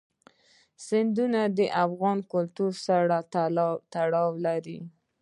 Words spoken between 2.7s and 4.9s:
سره تړاو لري.